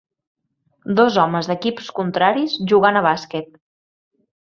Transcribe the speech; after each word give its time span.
Dos 0.99 1.19
homes 1.25 1.51
d'equips 1.53 1.93
contraris 2.01 2.59
jugant 2.73 3.01
a 3.03 3.07
bàsquet. 3.11 3.57